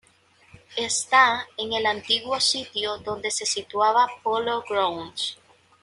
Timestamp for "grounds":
4.67-5.37